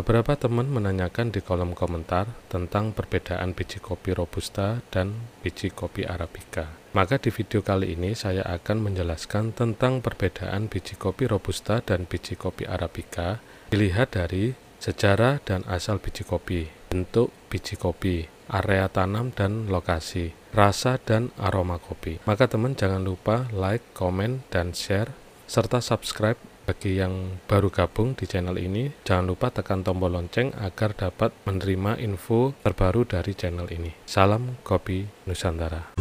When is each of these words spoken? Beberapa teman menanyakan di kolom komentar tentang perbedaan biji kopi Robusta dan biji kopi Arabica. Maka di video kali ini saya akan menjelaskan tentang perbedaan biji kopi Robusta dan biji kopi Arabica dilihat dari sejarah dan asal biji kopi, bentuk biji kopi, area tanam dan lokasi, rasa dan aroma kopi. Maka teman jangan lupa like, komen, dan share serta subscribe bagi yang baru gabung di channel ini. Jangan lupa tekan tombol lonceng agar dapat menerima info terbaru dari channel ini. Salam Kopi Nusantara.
Beberapa 0.00 0.32
teman 0.32 0.64
menanyakan 0.64 1.28
di 1.28 1.44
kolom 1.44 1.76
komentar 1.76 2.24
tentang 2.48 2.96
perbedaan 2.96 3.52
biji 3.52 3.84
kopi 3.84 4.16
Robusta 4.16 4.80
dan 4.88 5.12
biji 5.44 5.68
kopi 5.68 6.08
Arabica. 6.08 6.72
Maka 6.96 7.20
di 7.20 7.28
video 7.28 7.60
kali 7.60 7.92
ini 7.92 8.16
saya 8.16 8.40
akan 8.48 8.80
menjelaskan 8.80 9.52
tentang 9.52 10.00
perbedaan 10.00 10.72
biji 10.72 10.96
kopi 10.96 11.28
Robusta 11.28 11.84
dan 11.84 12.08
biji 12.08 12.32
kopi 12.32 12.64
Arabica 12.64 13.44
dilihat 13.68 14.16
dari 14.16 14.56
sejarah 14.80 15.36
dan 15.44 15.68
asal 15.68 16.00
biji 16.00 16.24
kopi, 16.24 16.64
bentuk 16.88 17.28
biji 17.52 17.76
kopi, 17.76 18.24
area 18.48 18.88
tanam 18.88 19.36
dan 19.36 19.68
lokasi, 19.68 20.32
rasa 20.56 20.96
dan 20.96 21.28
aroma 21.36 21.76
kopi. 21.76 22.24
Maka 22.24 22.48
teman 22.48 22.72
jangan 22.72 23.04
lupa 23.04 23.52
like, 23.52 23.84
komen, 23.92 24.48
dan 24.48 24.72
share 24.72 25.12
serta 25.50 25.82
subscribe 25.82 26.38
bagi 26.70 27.02
yang 27.02 27.42
baru 27.50 27.66
gabung 27.66 28.14
di 28.14 28.30
channel 28.30 28.54
ini. 28.54 28.94
Jangan 29.02 29.26
lupa 29.26 29.50
tekan 29.50 29.82
tombol 29.82 30.14
lonceng 30.14 30.54
agar 30.54 30.94
dapat 30.94 31.34
menerima 31.42 31.98
info 31.98 32.54
terbaru 32.62 33.02
dari 33.10 33.34
channel 33.34 33.66
ini. 33.74 33.90
Salam 34.06 34.62
Kopi 34.62 35.02
Nusantara. 35.26 35.99